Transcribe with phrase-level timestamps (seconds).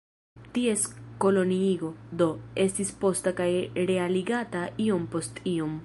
[0.53, 0.85] Ties
[1.25, 1.91] koloniigo,
[2.21, 2.29] do,
[2.65, 3.51] estis posta kaj
[3.93, 5.79] realigata iom post iom.